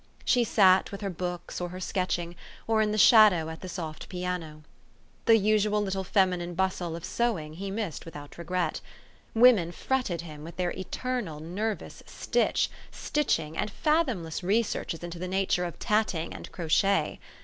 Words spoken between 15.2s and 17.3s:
nature of tatting and crochet.